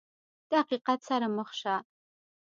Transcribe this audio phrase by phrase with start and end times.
[0.49, 1.75] د حقیقت سره مخ شه!